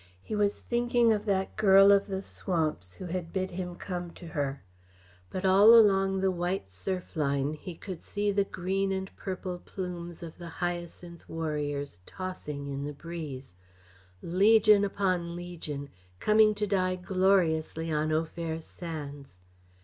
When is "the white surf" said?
6.21-7.15